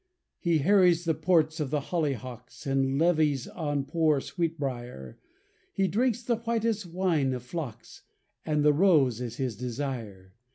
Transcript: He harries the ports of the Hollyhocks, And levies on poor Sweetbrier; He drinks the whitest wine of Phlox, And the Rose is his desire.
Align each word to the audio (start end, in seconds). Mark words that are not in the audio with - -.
He 0.39 0.57
harries 0.57 1.05
the 1.05 1.13
ports 1.13 1.59
of 1.59 1.69
the 1.69 1.79
Hollyhocks, 1.79 2.65
And 2.65 2.97
levies 2.97 3.47
on 3.47 3.85
poor 3.85 4.19
Sweetbrier; 4.19 5.19
He 5.71 5.87
drinks 5.87 6.23
the 6.23 6.37
whitest 6.37 6.87
wine 6.87 7.33
of 7.35 7.43
Phlox, 7.43 8.01
And 8.43 8.65
the 8.65 8.73
Rose 8.73 9.21
is 9.21 9.35
his 9.35 9.55
desire. 9.55 10.33